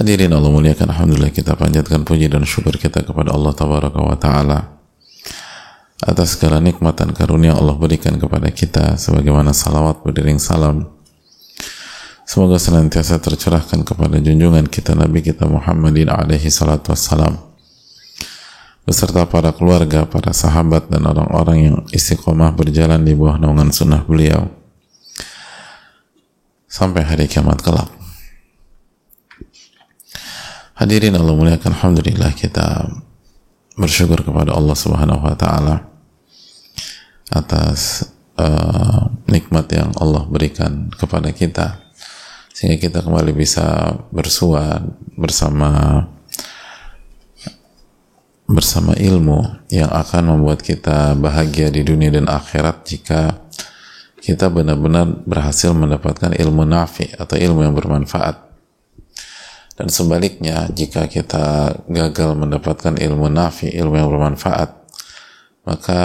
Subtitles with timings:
[0.00, 4.80] Hadirin Allah muliakan Alhamdulillah kita panjatkan puji dan syukur kita kepada Allah Tabaraka wa Ta'ala
[6.00, 10.88] atas segala nikmat dan karunia Allah berikan kepada kita sebagaimana salawat berdering salam.
[12.24, 17.36] Semoga senantiasa tercerahkan kepada junjungan kita Nabi kita Muhammadin alaihi salatu wassalam.
[18.88, 24.48] Beserta para keluarga, para sahabat dan orang-orang yang istiqomah berjalan di bawah naungan sunnah beliau.
[26.72, 27.99] Sampai hari kiamat kelak
[30.80, 32.88] Hadirin Allah muliakan Alhamdulillah kita
[33.76, 35.84] bersyukur kepada Allah Subhanahu wa taala
[37.28, 38.08] atas
[38.40, 41.84] uh, nikmat yang Allah berikan kepada kita
[42.56, 44.80] sehingga kita kembali bisa bersua
[45.20, 46.00] bersama
[48.48, 53.36] bersama ilmu yang akan membuat kita bahagia di dunia dan akhirat jika
[54.16, 58.49] kita benar-benar berhasil mendapatkan ilmu nafi atau ilmu yang bermanfaat
[59.80, 64.76] dan sebaliknya, jika kita gagal mendapatkan ilmu nafi, ilmu yang bermanfaat,
[65.64, 66.00] maka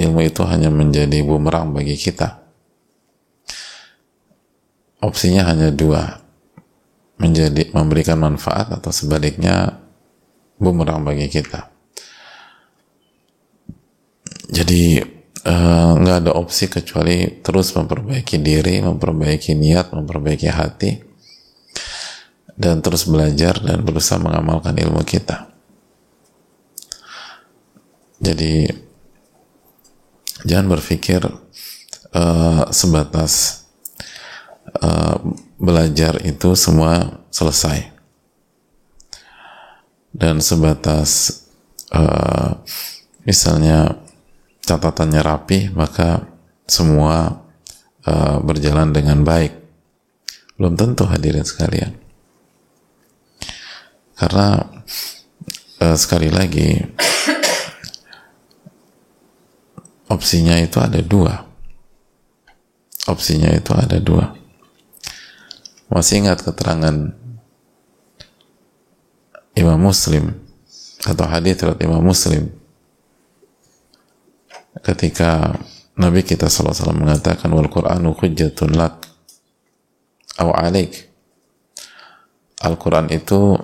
[0.00, 2.40] ilmu itu hanya menjadi bumerang bagi kita.
[5.04, 6.24] Opsinya hanya dua,
[7.20, 9.76] menjadi memberikan manfaat atau sebaliknya
[10.56, 11.68] bumerang bagi kita.
[14.48, 15.04] Jadi
[15.44, 21.07] eh, nggak uh, ada opsi kecuali terus memperbaiki diri, memperbaiki niat, memperbaiki hati,
[22.58, 25.46] dan terus belajar dan berusaha mengamalkan ilmu kita.
[28.18, 28.66] Jadi
[30.42, 31.22] jangan berpikir
[32.10, 33.62] uh, sebatas
[34.82, 35.22] uh,
[35.54, 37.94] belajar itu semua selesai.
[40.10, 41.46] Dan sebatas
[41.94, 42.58] uh,
[43.22, 44.02] misalnya
[44.66, 46.26] catatannya rapi maka
[46.66, 47.38] semua
[48.02, 49.54] uh, berjalan dengan baik.
[50.58, 52.07] Belum tentu hadirin sekalian
[54.18, 54.66] karena
[55.78, 56.82] uh, sekali lagi
[60.10, 61.46] opsinya itu ada dua.
[63.08, 64.34] Opsinya itu ada dua.
[65.88, 67.14] Masih ingat keterangan
[69.56, 70.36] Imam Muslim
[71.06, 72.52] atau hadis riwayat Imam Muslim
[74.84, 75.56] ketika
[75.98, 79.08] Nabi kita SAW mengatakan wal Qur'anu hujjatun lak
[80.38, 81.10] au alaik
[82.62, 83.54] Al-Quran itu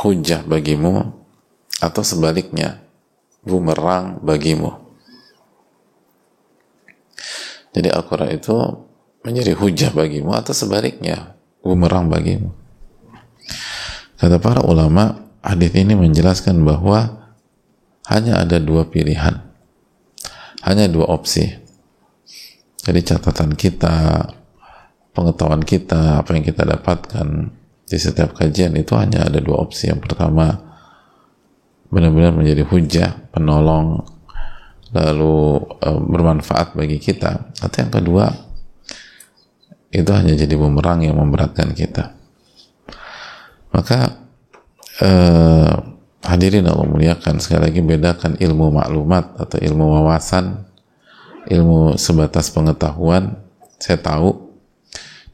[0.00, 1.12] hujah bagimu
[1.82, 2.80] atau sebaliknya
[3.42, 4.78] bumerang bagimu.
[7.72, 8.56] Jadi Al-Quran itu
[9.24, 12.52] menjadi hujah bagimu atau sebaliknya bumerang bagimu.
[14.20, 17.32] Kata para ulama hadis ini menjelaskan bahwa
[18.06, 19.42] hanya ada dua pilihan.
[20.62, 21.58] Hanya dua opsi.
[22.82, 24.26] Jadi catatan kita
[25.10, 27.50] pengetahuan kita apa yang kita dapatkan
[27.92, 29.92] di setiap kajian itu hanya ada dua opsi.
[29.92, 30.56] Yang pertama
[31.92, 34.00] benar-benar menjadi hujah penolong
[34.96, 37.52] lalu e, bermanfaat bagi kita.
[37.60, 38.32] Atau yang kedua
[39.92, 42.16] itu hanya jadi bumerang yang memberatkan kita.
[43.76, 44.24] Maka
[44.96, 45.10] e,
[46.24, 50.64] hadirin Allah muliakan sekali lagi bedakan ilmu maklumat atau ilmu wawasan
[51.42, 53.36] ilmu sebatas pengetahuan
[53.82, 54.54] saya tahu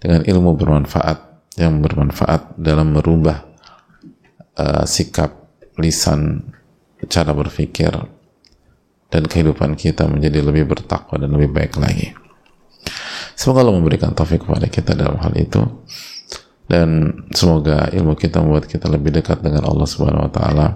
[0.01, 1.28] dengan ilmu bermanfaat
[1.59, 3.45] yang bermanfaat dalam merubah
[4.57, 5.35] uh, sikap
[5.79, 6.55] lisan
[7.07, 7.91] cara berpikir
[9.09, 12.13] dan kehidupan kita menjadi lebih bertakwa dan lebih baik lagi.
[13.39, 15.63] Semoga Allah memberikan taufik kepada kita dalam hal itu.
[16.69, 20.67] Dan semoga ilmu kita membuat kita lebih dekat dengan Allah Subhanahu wa taala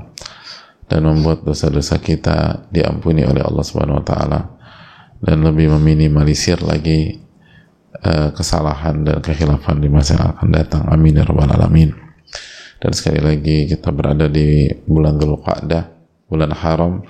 [0.88, 4.40] dan membuat dosa-dosa kita diampuni oleh Allah Subhanahu wa taala
[5.20, 7.21] dan lebih meminimalisir lagi
[8.02, 10.82] uh, kesalahan dan kekhilafan di masa yang akan datang.
[10.90, 11.94] Amin ya rabbal alamin.
[12.82, 15.82] Dan sekali lagi kita berada di bulan Dzulqa'dah,
[16.26, 17.02] bulan haram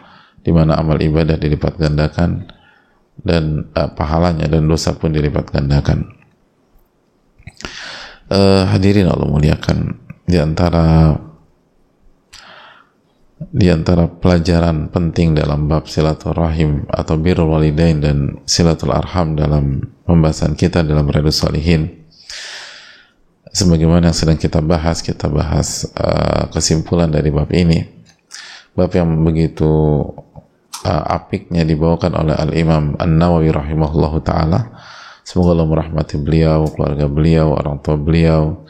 [0.45, 2.45] di mana amal ibadah dilipat gandakan
[3.21, 6.13] dan uh, pahalanya dan dosa pun dilipat gandakan.
[8.33, 11.17] Uh, hadirin Allah muliakan di antara
[13.53, 18.95] di antara pelajaran penting dalam bab silaturahim atau birrul walidain dan silatul
[19.37, 22.03] dalam pembahasan kita dalam Riyadhus Salihin
[23.53, 27.85] sebagaimana yang sedang kita bahas kita bahas uh, kesimpulan dari bab ini
[28.73, 29.69] bab yang begitu
[30.87, 34.75] uh, apiknya dibawakan oleh Al-Imam An-Nawawi rahimahullahu taala.
[35.23, 38.67] Semoga Allah merahmati beliau, keluarga beliau, orang tua beliau,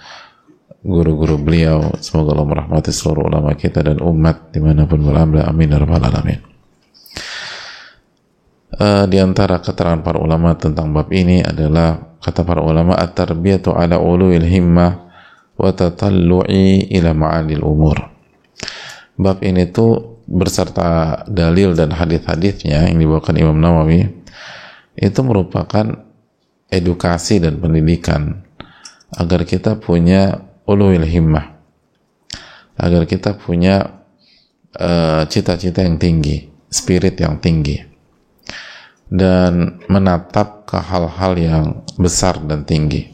[0.84, 1.96] guru-guru beliau.
[2.04, 5.48] Semoga Allah merahmati seluruh ulama kita dan umat di mana pun berada.
[5.48, 6.51] Amin ya.
[8.82, 14.02] Uh, di antara keterangan para ulama tentang bab ini adalah kata para ulama at-tarbiyatu ala
[14.02, 15.06] uluil himmah
[15.54, 18.10] wa tatallu'i ila ma'anil umur.
[19.14, 24.02] Bab ini tuh berserta dalil dan hadis-hadisnya yang dibawakan Imam Nawawi
[24.98, 26.02] itu merupakan
[26.66, 28.42] edukasi dan pendidikan
[29.14, 31.54] agar kita punya ulul himmah
[32.80, 34.02] agar kita punya
[34.74, 37.91] eh, cita-cita uh, yang tinggi spirit yang tinggi
[39.12, 41.66] dan menatap ke hal-hal yang
[42.00, 43.12] besar dan tinggi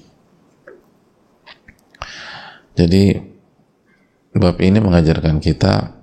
[2.79, 3.19] jadi
[4.39, 5.99] bab ini mengajarkan kita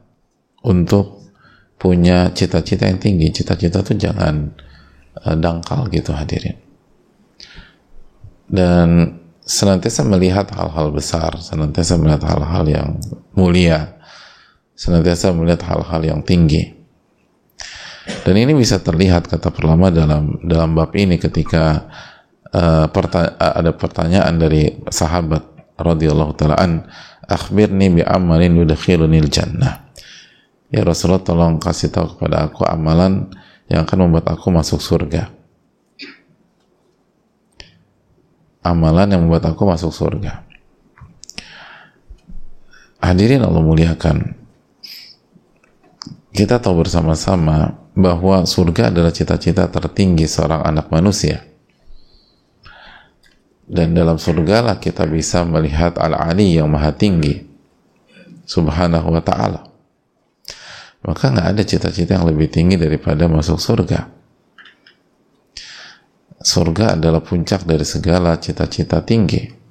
[0.68, 1.24] untuk
[1.80, 3.32] punya cita-cita yang tinggi.
[3.32, 4.52] Cita-cita tuh jangan
[5.24, 6.60] uh, dangkal gitu hadirin.
[8.44, 12.90] Dan senantiasa melihat hal-hal besar, senantiasa melihat hal-hal yang
[13.32, 13.96] mulia,
[14.76, 16.75] senantiasa melihat hal-hal yang tinggi.
[18.06, 21.90] Dan ini bisa terlihat kata perlama dalam dalam bab ini ketika
[22.54, 25.42] uh, perta ada pertanyaan dari sahabat
[25.82, 26.86] radhiyallahu taala an
[27.26, 29.86] akhbirni bi amalin yudkhilunil jannah
[30.70, 33.30] ya Rasulullah tolong kasih tahu kepada aku amalan
[33.72, 35.34] yang akan membuat aku masuk surga.
[38.66, 40.42] Amalan yang membuat aku masuk surga.
[42.98, 44.34] Hadirin Allah muliakan.
[46.34, 51.48] Kita tahu bersama-sama bahwa surga adalah cita-cita tertinggi seorang anak manusia
[53.66, 57.42] dan dalam surga lah kita bisa melihat Al-Ali yang maha tinggi
[58.46, 59.76] subhanahu wa ta'ala
[61.06, 64.10] maka nggak ada cita-cita yang lebih tinggi daripada masuk surga.
[66.42, 69.65] Surga adalah puncak dari segala cita-cita tinggi.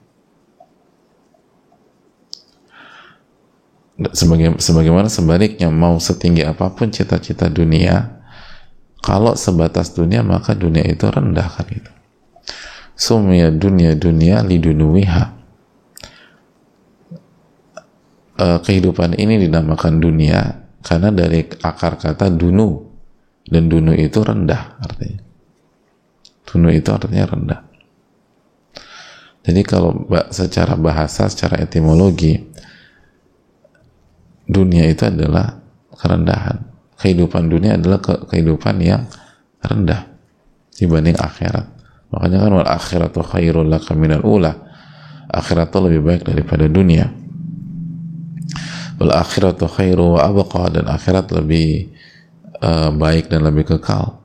[3.94, 8.18] Sebagai, sebagaimana sebaliknya mau setinggi apa pun cita-cita dunia,
[8.98, 11.92] kalau sebatas dunia maka dunia itu rendah kan itu.
[12.98, 15.24] Sumya dunia dunia lidunuwiha.
[18.34, 22.94] Uh, kehidupan ini dinamakan dunia karena dari akar kata dunu
[23.48, 25.24] dan dunu itu rendah artinya
[26.44, 27.60] dunu itu artinya rendah
[29.44, 32.52] jadi kalau secara bahasa secara etimologi
[34.44, 35.60] dunia itu adalah
[35.96, 36.64] kerendahan.
[36.94, 39.04] Kehidupan dunia adalah ke kehidupan yang
[39.60, 40.08] rendah
[40.78, 41.66] dibanding akhirat.
[42.14, 44.54] Makanya kan wal akhiratu khairul laka minal ula.
[45.28, 47.10] Akhirat itu lebih baik daripada dunia.
[49.02, 50.70] Wal akhiratu khairu wa abqa.
[50.70, 51.90] Dan akhirat lebih
[52.62, 54.22] uh, baik dan lebih kekal.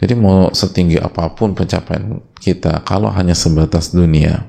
[0.00, 4.48] Jadi mau setinggi apa pun pencapaian kita kalau hanya sebatas dunia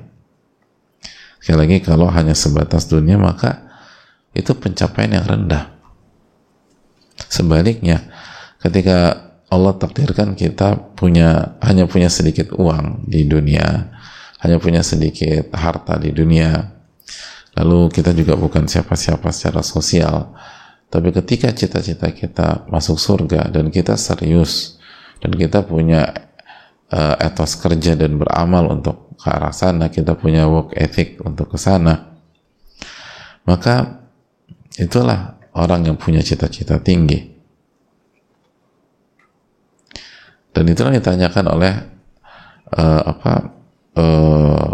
[1.42, 3.66] sekali lagi kalau hanya sebatas dunia maka
[4.30, 5.74] itu pencapaian yang rendah.
[7.26, 8.06] Sebaliknya
[8.62, 13.92] ketika Allah takdirkan kita punya hanya punya sedikit uang di dunia
[14.40, 16.72] hanya punya sedikit harta di dunia
[17.58, 20.32] lalu kita juga bukan siapa-siapa secara sosial
[20.88, 24.80] tapi ketika cita-cita kita masuk surga dan kita serius
[25.20, 26.32] dan kita punya
[26.88, 31.58] uh, etos kerja dan beramal untuk ke arah sana kita punya work ethic untuk ke
[31.58, 32.18] sana.
[33.46, 34.02] Maka
[34.74, 37.30] itulah orang yang punya cita-cita tinggi.
[40.52, 41.74] Dan itulah ditanyakan oleh
[42.76, 43.32] uh, apa
[43.96, 44.72] uh,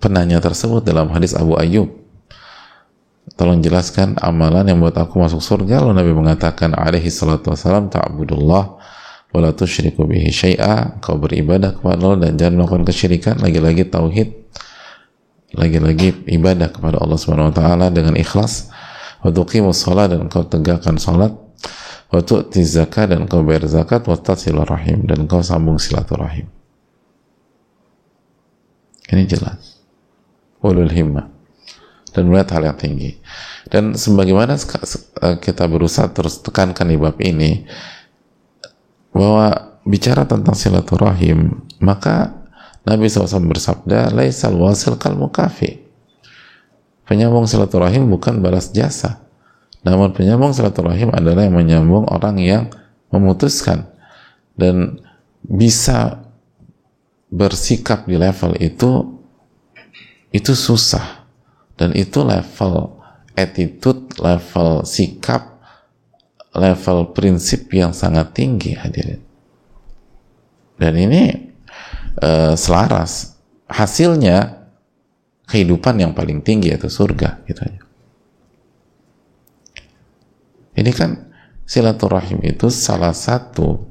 [0.00, 1.92] penanya tersebut dalam hadis Abu Ayyub.
[3.36, 5.84] Tolong jelaskan amalan yang buat aku masuk surga.
[5.84, 8.80] Lalu Nabi mengatakan alaihi salatu wassalam ta'budullah
[9.36, 10.96] wa la tusyriku bihi syai'a.
[11.04, 13.36] Kau beribadah kepada Allah dan jangan melakukan kesyirikan.
[13.44, 14.32] Lagi-lagi tauhid.
[15.52, 18.72] Lagi-lagi ibadah kepada Allah Subhanahu wa taala dengan ikhlas.
[19.20, 21.36] Wa tuqimus shalah dan kau tegakkan salat
[22.06, 24.08] wa tu'ti zakat dan kau bayar zakat.
[24.08, 24.16] Wa
[24.64, 26.48] rahim dan kau sambung silaturahim.
[29.12, 29.84] Ini jelas.
[30.64, 31.30] Ulul himmah.
[32.10, 33.20] Dan melihat hal yang tinggi.
[33.68, 34.56] Dan sebagaimana
[35.38, 37.68] kita berusaha terus tekankan di bab ini
[39.16, 42.36] bahwa bicara tentang silaturahim maka
[42.86, 45.82] Nabi SAW bersabda laisal wasil kal mukafi.
[47.02, 49.26] Penyambung silaturahim bukan balas jasa.
[49.82, 52.70] Namun penyambung silaturahim adalah yang menyambung orang yang
[53.10, 53.90] memutuskan.
[54.54, 55.02] Dan
[55.42, 56.22] bisa
[57.26, 59.18] bersikap di level itu
[60.30, 61.26] itu susah.
[61.74, 63.02] Dan itu level
[63.34, 65.55] attitude level sikap
[66.56, 69.20] level prinsip yang sangat tinggi hadirin.
[70.76, 71.52] Dan ini
[72.20, 73.36] uh, selaras.
[73.66, 74.66] Hasilnya
[75.46, 77.82] kehidupan yang paling tinggi yaitu surga gitu aja.
[80.76, 81.32] Ini kan
[81.64, 83.88] silaturahim itu salah satu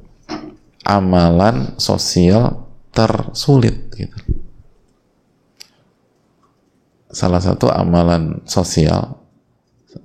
[0.86, 4.16] amalan sosial tersulit gitu.
[7.10, 9.18] Salah satu amalan sosial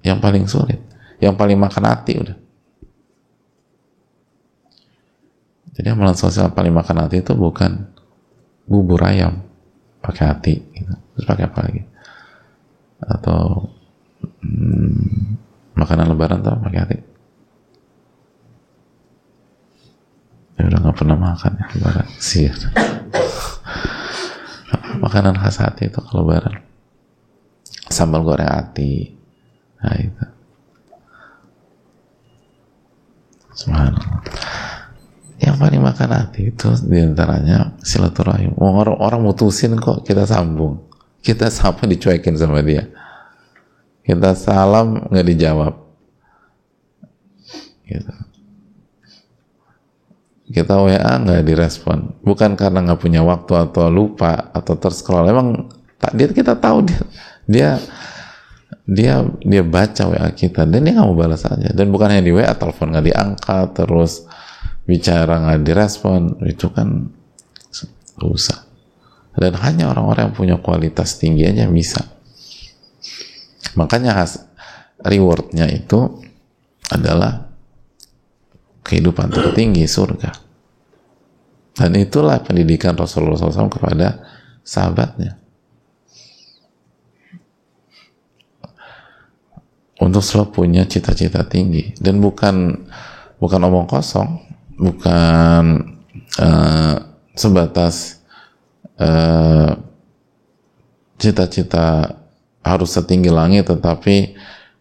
[0.01, 0.79] yang paling sulit
[1.21, 2.37] yang paling makan hati udah
[5.81, 7.89] jadi amalan sosial paling makan hati itu bukan
[8.69, 9.41] bubur ayam
[9.97, 10.93] pakai hati gitu.
[10.93, 11.81] terus pakai apa lagi?
[13.01, 13.65] Atau
[14.45, 15.41] hmm,
[15.73, 16.97] makanan lebaran tuh pakai hati.
[20.61, 22.07] Ya udah nggak pernah makan ya lebaran.
[22.21, 22.45] Sih
[25.01, 26.61] makanan khas hati itu kalau lebaran.
[27.89, 29.17] Sambal goreng hati.
[29.81, 30.25] Nah itu.
[33.57, 34.10] Subhanallah
[35.41, 38.53] yang paling makan hati itu di antaranya silaturahim.
[38.61, 40.85] Orang orang mutusin kok kita sambung.
[41.21, 42.85] Kita sapa dicuekin sama dia.
[44.05, 45.73] Kita salam nggak dijawab.
[47.89, 48.13] Gitu.
[50.53, 52.21] Kita WA nggak direspon.
[52.21, 55.25] Bukan karena nggak punya waktu atau lupa atau terscroll.
[55.25, 57.01] Emang tak dia kita tahu dia
[57.49, 57.69] dia
[58.85, 61.73] dia dia baca WA kita dan dia nggak mau balas aja.
[61.73, 64.29] Dan bukan hanya di WA telepon nggak diangkat terus
[64.85, 67.09] bicara nggak direspon itu kan
[68.21, 68.67] rusak.
[69.31, 72.03] Dan hanya orang-orang yang punya kualitas tinggi aja bisa.
[73.79, 74.43] Makanya has,
[74.99, 76.19] rewardnya itu
[76.91, 77.47] adalah
[78.83, 80.35] kehidupan tertinggi surga.
[81.71, 84.19] Dan itulah pendidikan Rasulullah SAW kepada
[84.67, 85.39] sahabatnya.
[90.01, 91.95] Untuk selalu punya cita-cita tinggi.
[91.95, 92.83] Dan bukan
[93.39, 94.50] bukan omong kosong
[94.81, 95.63] bukan
[96.41, 96.95] uh,
[97.37, 98.17] sebatas
[98.97, 99.77] cita
[101.21, 102.17] cita-cita
[102.61, 104.33] harus setinggi langit tetapi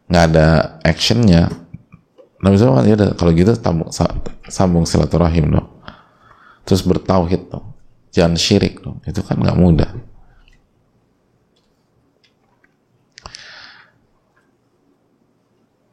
[0.08, 1.52] nggak ada actionnya.
[2.40, 3.92] Nabi SAW ya kalau gitu sambung,
[4.48, 5.68] sambung silaturahim dong.
[6.64, 7.76] Terus bertauhid dong.
[8.08, 9.04] Jangan syirik dong.
[9.04, 9.92] Itu kan nggak mudah.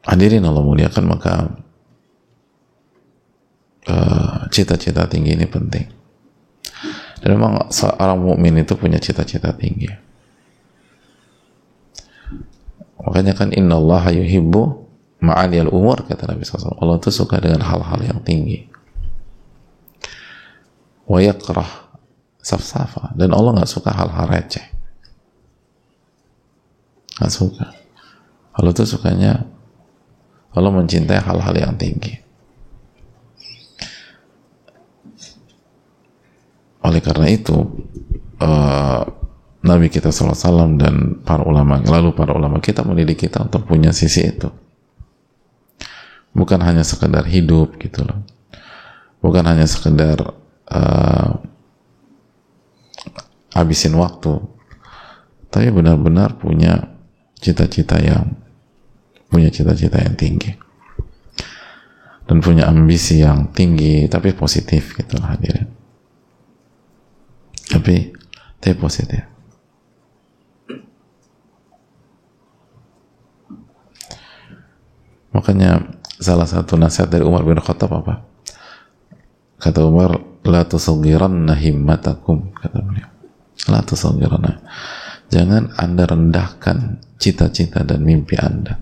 [0.08, 1.52] Hadirin Allah muliakan maka
[4.58, 5.86] cita-cita tinggi ini penting.
[7.22, 9.90] Dan memang seorang mukmin itu punya cita-cita tinggi.
[12.98, 14.62] Makanya kan Inna Allah yuhibbu
[15.22, 16.78] ma'aliyal umur kata Nabi SAW.
[16.78, 18.66] Allah itu suka dengan hal-hal yang tinggi.
[21.06, 21.94] Wa yakrah
[22.42, 23.14] safsafa.
[23.14, 24.66] Dan Allah nggak suka hal-hal receh.
[27.18, 27.66] Nggak suka.
[28.54, 29.46] Allah itu sukanya
[30.54, 32.27] Allah mencintai hal-hal yang tinggi.
[36.88, 37.68] Oleh karena itu
[38.40, 39.02] uh,
[39.60, 44.24] Nabi kita SAW dan para ulama lalu para ulama kita mendidik kita untuk punya sisi
[44.24, 44.48] itu.
[46.32, 48.24] Bukan hanya sekedar hidup gitu loh.
[49.20, 50.32] Bukan hanya sekedar
[50.72, 51.30] uh,
[53.52, 54.38] habisin waktu
[55.48, 56.92] tapi benar-benar punya
[57.40, 58.36] cita-cita yang
[59.28, 60.52] punya cita-cita yang tinggi.
[62.28, 65.77] Dan punya ambisi yang tinggi tapi positif gitu hadirin
[67.68, 68.12] tapi
[68.58, 69.22] tapi positif.
[75.30, 78.26] Makanya salah satu nasihat dari Umar bin Khattab apa?
[79.60, 83.10] Kata Umar la tusagiranna himmatakum kata beliau.
[83.70, 84.58] La tusagiranna
[85.30, 88.80] jangan anda rendahkan cita-cita dan mimpi anda.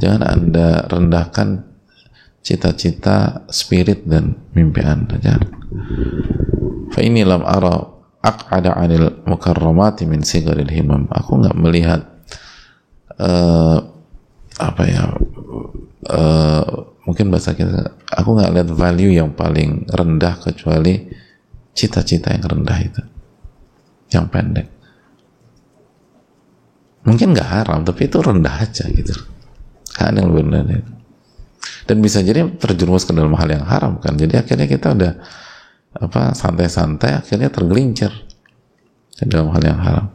[0.00, 1.62] Jangan anda rendahkan
[2.42, 5.14] cita-cita spirit dan mimpi anda.
[5.20, 5.46] Jangan
[6.92, 11.08] fa ini lam ara aq'ada 'anil mukarramati min sigaril himam.
[11.10, 12.00] Aku nggak melihat
[13.18, 13.78] uh,
[14.60, 15.04] apa ya
[16.12, 16.64] uh,
[17.08, 21.08] mungkin bahasa kita aku nggak lihat value yang paling rendah kecuali
[21.72, 23.02] cita-cita yang rendah itu
[24.12, 24.68] yang pendek.
[27.02, 29.16] Mungkin nggak haram tapi itu rendah aja gitu.
[29.96, 30.92] Kan yang lebih rendah itu.
[31.82, 34.14] Dan bisa jadi terjerumus ke dalam hal yang haram kan.
[34.14, 35.12] Jadi akhirnya kita udah
[35.92, 38.12] apa santai-santai akhirnya tergelincir
[39.16, 40.06] ke dalam hal yang haram.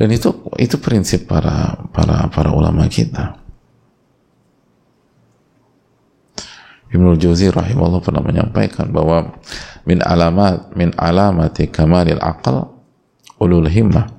[0.00, 3.36] Dan itu itu prinsip para para para ulama kita.
[6.90, 9.38] Ibnu Jauzi rahimahullah pernah menyampaikan bahwa
[9.86, 12.66] min alamat min alamati kamalil aqal
[13.38, 14.10] ulul himmah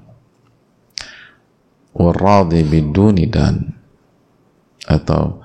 [1.92, 3.76] waradi biduni dan
[4.88, 5.44] atau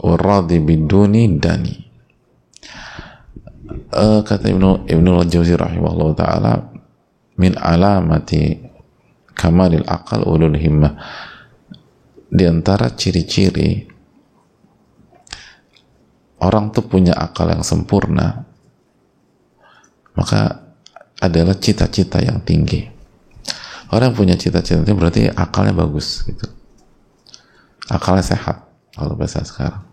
[0.00, 1.74] waradi biduni dani.
[3.96, 6.52] Uh, kata Ibnu Ibnu Al-Jauzi rahimahullah taala
[7.40, 8.60] min alamati
[9.32, 10.94] kamalil aqal ulul himmah.
[12.26, 13.86] Di antara ciri-ciri
[16.42, 18.44] orang tuh punya akal yang sempurna
[20.16, 20.66] maka
[21.22, 22.84] adalah cita-cita yang tinggi.
[23.94, 26.50] Orang yang punya cita-cita itu berarti akalnya bagus gitu.
[27.86, 28.65] Akalnya sehat
[28.96, 29.84] kalau bahasa sekarang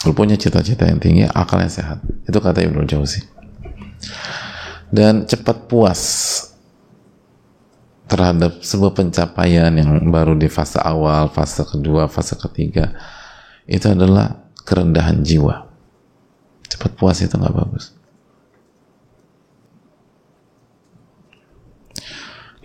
[0.00, 3.20] kalau punya cita-cita yang tinggi akalnya sehat itu kata Ibnu Jauzi
[4.90, 6.02] dan cepat puas
[8.10, 12.90] terhadap sebuah pencapaian yang baru di fase awal, fase kedua, fase ketiga
[13.70, 15.70] itu adalah kerendahan jiwa.
[16.66, 17.94] Cepat puas itu nggak bagus.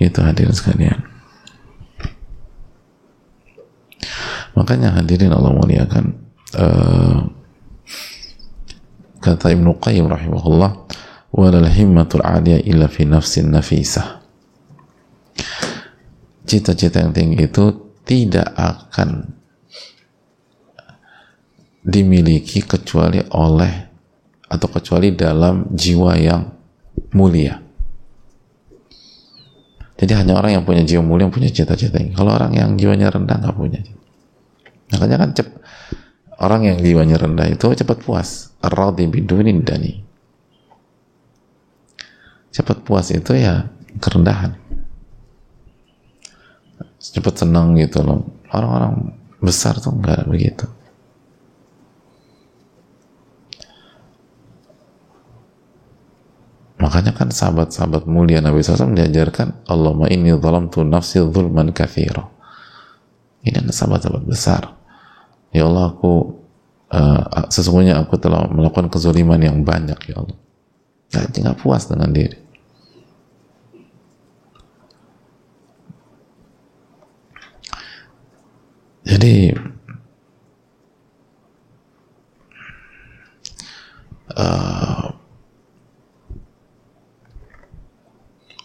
[0.01, 1.14] Itu hadirin sekalian.
[4.55, 6.05] Makanya hadirin Allah muliakan
[6.55, 7.19] uh,
[9.19, 10.71] kata Ibnu Qayyim rahimahullah
[11.35, 14.23] walal himmatul aliyah illa fi nafsin nafisah
[16.45, 17.65] cita-cita yang tinggi itu
[18.05, 19.33] tidak akan
[21.81, 23.73] dimiliki kecuali oleh
[24.45, 26.41] atau kecuali dalam jiwa yang
[27.17, 27.61] mulia.
[29.95, 31.97] Jadi hanya orang yang punya jiwa mulia yang punya cita-cita.
[32.13, 33.81] Kalau orang yang jiwanya rendah nggak punya.
[34.93, 35.47] Makanya kan cep,
[36.37, 38.53] orang yang jiwanya rendah itu cepat puas.
[38.61, 40.03] Radhi bidunin dani.
[42.53, 44.65] Cepat puas itu ya kerendahan
[46.99, 50.65] cepat senang gitu loh orang-orang besar tuh nggak begitu
[56.81, 60.33] makanya kan sahabat-sahabat mulia Nabi SAW mengajarkan Allahumma inni
[60.73, 62.34] tu nafsi zulman kathira
[63.45, 64.73] ini adalah sahabat-sahabat besar.
[65.53, 66.41] Ya Allah aku
[66.89, 70.37] uh, sesungguhnya aku telah melakukan kezuliman yang banyak ya Allah.
[71.13, 72.41] Nggak, nggak puas dengan diri.
[79.05, 79.53] Jadi
[84.33, 85.05] uh,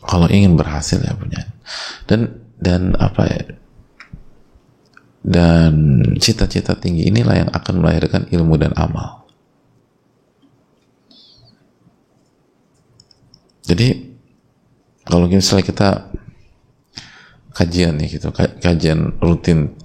[0.09, 1.45] kalau ingin berhasil ya punya.
[2.09, 3.60] Dan dan apa ya
[5.21, 9.29] dan cita-cita tinggi inilah yang akan melahirkan ilmu dan amal.
[13.65, 14.17] Jadi
[15.07, 15.89] kalau misalnya kita
[17.55, 19.77] kajian nih gitu, kajian rutin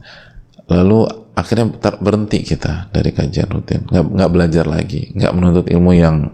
[0.66, 1.68] lalu akhirnya
[2.00, 6.32] berhenti kita dari kajian rutin nggak nggak belajar lagi nggak menuntut ilmu yang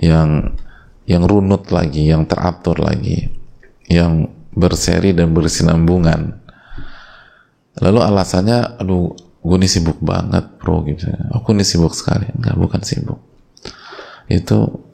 [0.00, 0.56] yang
[1.04, 3.28] yang runut lagi yang teratur lagi
[3.86, 6.41] yang berseri dan bersinambungan
[7.80, 11.10] lalu alasannya aduh gue ini sibuk banget bro gitu.
[11.34, 12.30] Aku ini sibuk sekali.
[12.30, 13.18] Nggak bukan sibuk.
[14.30, 14.86] Itu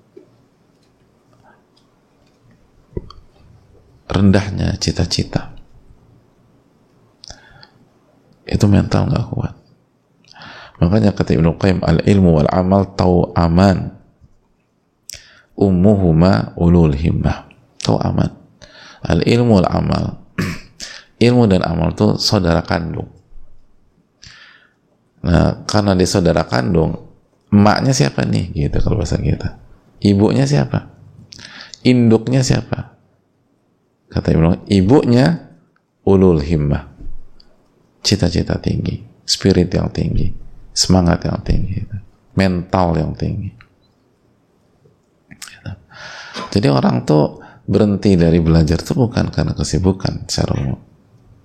[4.09, 5.53] rendahnya cita-cita.
[8.49, 9.55] Itu mental nggak kuat.
[10.81, 13.93] Makanya kata Ibnu Qayyim al ilmu wal amal tau aman
[15.59, 17.53] ummuhuma ulul himmah.
[17.85, 18.33] Tau aman
[19.05, 20.28] al ilmu wal amal
[21.19, 23.11] ilmu dan amal itu saudara kandung.
[25.23, 26.95] Nah karena dia saudara kandung
[27.51, 28.55] emaknya siapa nih?
[28.55, 29.59] Gitu kalau bahasa kita.
[29.99, 30.95] Ibunya siapa?
[31.83, 32.95] Induknya siapa?
[34.09, 35.53] Kata Ibnu ibunya
[36.07, 36.97] ulul himmah.
[38.01, 40.33] Cita-cita tinggi, spirit yang tinggi,
[40.73, 41.83] semangat yang tinggi,
[42.39, 43.53] mental yang tinggi.
[46.49, 50.81] Jadi orang tuh berhenti dari belajar tuh bukan karena kesibukan secara umum,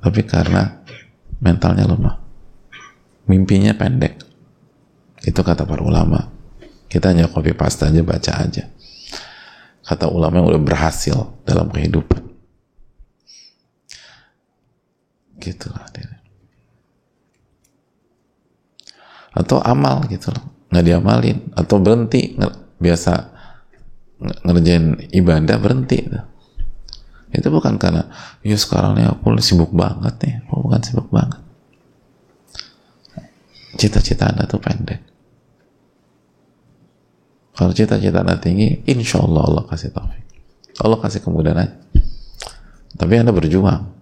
[0.04, 0.84] tapi karena
[1.40, 2.20] mentalnya lemah,
[3.32, 4.20] mimpinya pendek.
[5.24, 6.28] Itu kata para ulama.
[6.92, 8.68] Kita hanya copy paste aja, baca aja.
[9.88, 12.22] Kata ulama yang udah berhasil dalam kehidupan.
[15.40, 16.24] Gitulah dia
[19.34, 22.38] atau amal gitu loh nggak diamalin atau berhenti
[22.78, 23.34] biasa
[24.46, 25.98] ngerjain ibadah berhenti
[27.34, 28.14] itu bukan karena
[28.46, 30.36] ya sekarang aku sibuk banget nih.
[30.46, 31.42] Aku bukan sibuk banget.
[33.82, 35.02] Cita-cita anda tuh pendek.
[37.58, 40.26] Kalau cita-cita anda tinggi insya Allah Allah kasih taufik.
[40.78, 41.76] Allah kasih kemudahan aja.
[42.94, 43.94] Tapi anda berjuang.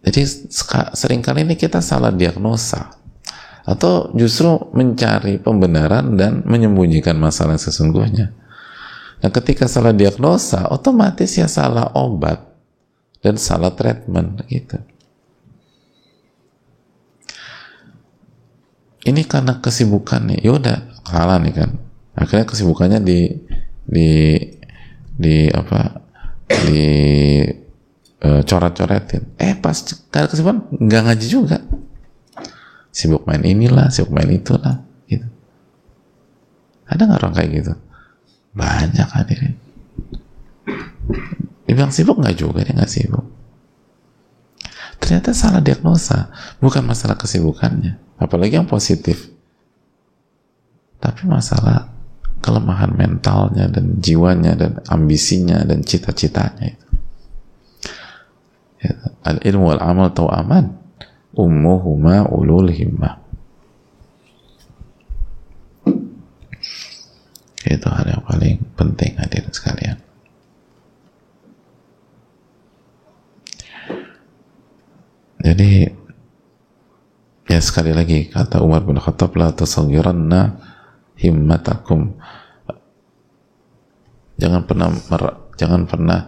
[0.00, 0.24] Jadi
[0.96, 2.99] sering kali ini kita salah diagnosa
[3.64, 8.26] atau justru mencari pembenaran dan menyembunyikan masalah yang sesungguhnya.
[9.20, 12.40] Nah, ketika salah diagnosa, otomatis ya salah obat
[13.20, 14.80] dan salah treatment gitu.
[19.00, 21.70] Ini karena kesibukannya, yaudah kalah nih kan.
[22.16, 23.32] Akhirnya kesibukannya di
[23.84, 24.36] di
[25.16, 26.00] di apa
[26.48, 26.84] di
[28.24, 29.36] uh, coret-coretin.
[29.40, 29.76] Eh pas
[30.12, 31.60] karena kesibukan nggak ngaji juga
[32.90, 35.26] sibuk main inilah, sibuk main itulah, gitu.
[36.90, 37.74] Ada nggak orang kayak gitu?
[38.54, 39.54] Banyak hadirin.
[41.66, 43.26] Dibilang sibuk nggak juga, dia nggak sibuk.
[45.00, 49.30] Ternyata salah diagnosa, bukan masalah kesibukannya, apalagi yang positif.
[51.00, 51.88] Tapi masalah
[52.40, 56.86] kelemahan mentalnya dan jiwanya dan ambisinya dan cita-citanya itu.
[58.80, 58.96] Ya,
[59.28, 60.79] al ilmu wal amal tau aman
[61.34, 63.20] ummuhuma ulul himmah
[67.68, 69.98] itu hal yang paling penting hadirin sekalian.
[75.40, 75.88] Jadi
[77.48, 80.60] ya sekali lagi kata Umar bin Khattab la tasagiranna
[81.16, 82.16] himmatakum.
[84.40, 84.88] Jangan pernah
[85.56, 86.20] jangan pernah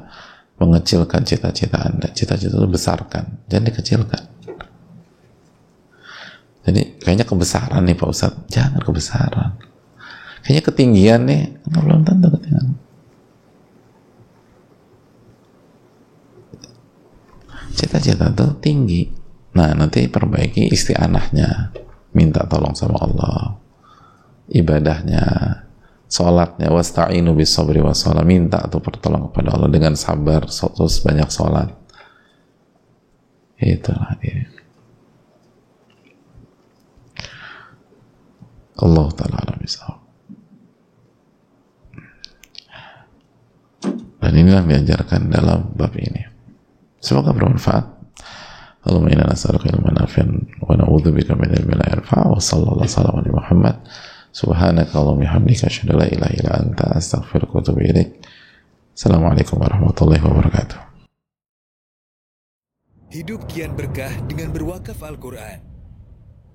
[0.57, 2.09] mengecilkan cita-cita anda.
[2.12, 4.32] Cita-cita itu besarkan jangan dikecilkan
[6.62, 8.46] jadi kayaknya kebesaran nih Pak Ustadz.
[8.46, 9.51] Jangan kebesaran.
[10.46, 11.42] Kayaknya ketinggian nih.
[11.66, 12.68] Enggak belum tentu ketinggian.
[17.75, 19.11] Cita-cita tuh tinggi.
[19.59, 21.75] Nah nanti perbaiki isti'anahnya.
[22.14, 23.59] Minta tolong sama Allah.
[24.46, 25.25] Ibadahnya.
[26.07, 26.70] Sholatnya.
[26.70, 28.22] Wasta'inu bis sabri wa sholat.
[28.22, 30.46] Minta atau pertolongan kepada Allah dengan sabar.
[30.46, 31.75] Terus banyak sholat.
[33.59, 34.62] Itulah dia.
[38.81, 39.61] Allah taala alam
[44.23, 46.23] Dan inilah yang diajarkan dalam bab ini.
[47.03, 47.85] Semoga bermanfaat.
[48.87, 53.43] Allahumma inna nas'aluka ilman nafi'an wa na'udzubika min ilmin la yanfa' wa sallallahu alaihi wa
[53.43, 53.77] Muhammad.
[54.31, 58.11] Subhanaka Allahumma hamdika asyhadu la ilaha illa anta astaghfiruka wa atubu ilaik.
[58.95, 60.79] Assalamualaikum warahmatullahi wabarakatuh.
[63.13, 65.61] Hidup kian berkah dengan berwakaf Al-Quran.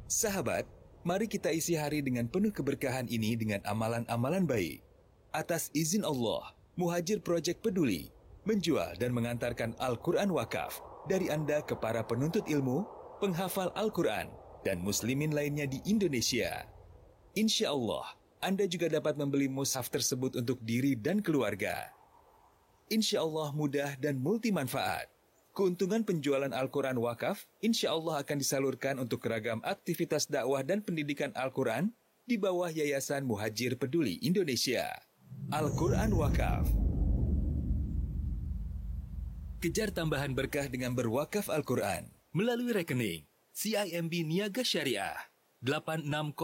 [0.09, 0.65] Sahabat,
[1.07, 4.83] Mari kita isi hari dengan penuh keberkahan ini dengan amalan-amalan baik.
[5.31, 8.11] Atas izin Allah, Muhajir Project Peduli
[8.43, 12.83] menjual dan mengantarkan Al-Quran wakaf dari Anda ke para penuntut ilmu,
[13.23, 14.27] penghafal Al-Quran,
[14.67, 16.67] dan muslimin lainnya di Indonesia.
[17.39, 18.03] Insya Allah,
[18.43, 21.87] Anda juga dapat membeli mushaf tersebut untuk diri dan keluarga.
[22.91, 25.07] Insya Allah mudah dan multi manfaat.
[25.57, 31.89] Keuntungan penjualan Al-Quran wakaf insya Allah akan disalurkan untuk keragam aktivitas dakwah dan pendidikan Al-Quran
[32.29, 34.85] di bawah Yayasan Muhajir Peduli Indonesia.
[35.49, 36.69] Al-Quran Wakaf
[39.57, 42.05] Kejar tambahan berkah dengan berwakaf Al-Quran
[42.37, 43.25] melalui rekening
[43.57, 45.17] CIMB Niaga Syariah
[45.65, 46.37] 8600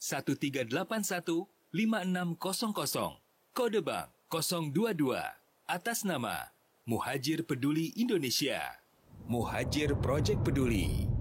[0.00, 3.20] 1381 5600
[3.52, 5.12] kode bank 022
[5.68, 6.53] atas nama
[6.84, 8.60] Muhajir Peduli Indonesia.
[9.24, 11.13] Muhajir Project Peduli.